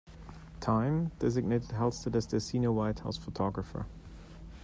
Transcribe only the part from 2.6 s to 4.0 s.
White House Photographer.